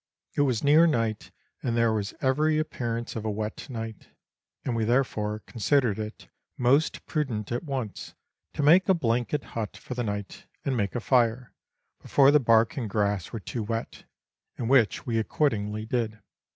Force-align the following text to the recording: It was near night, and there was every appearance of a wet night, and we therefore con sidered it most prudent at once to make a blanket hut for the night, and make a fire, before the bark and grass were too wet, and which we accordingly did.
It 0.33 0.41
was 0.41 0.63
near 0.63 0.87
night, 0.87 1.29
and 1.61 1.77
there 1.77 1.93
was 1.93 2.15
every 2.21 2.57
appearance 2.57 3.15
of 3.15 3.23
a 3.23 3.29
wet 3.29 3.69
night, 3.69 4.09
and 4.65 4.75
we 4.75 4.83
therefore 4.83 5.43
con 5.45 5.57
sidered 5.59 5.99
it 5.99 6.27
most 6.57 7.05
prudent 7.05 7.51
at 7.51 7.63
once 7.65 8.15
to 8.53 8.63
make 8.63 8.89
a 8.89 8.95
blanket 8.95 9.43
hut 9.53 9.77
for 9.77 9.93
the 9.93 10.03
night, 10.03 10.47
and 10.65 10.75
make 10.75 10.95
a 10.95 10.99
fire, 11.01 11.53
before 12.01 12.31
the 12.31 12.39
bark 12.39 12.77
and 12.77 12.89
grass 12.89 13.31
were 13.31 13.39
too 13.39 13.61
wet, 13.61 14.05
and 14.57 14.71
which 14.71 15.05
we 15.05 15.19
accordingly 15.19 15.85
did. 15.85 16.19